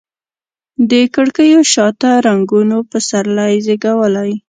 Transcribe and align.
د 0.89 0.91
کړکېو 1.15 1.61
شاته 1.73 2.09
رنګونو 2.27 2.77
پسرلي 2.91 3.53
زیږولي 3.65 4.31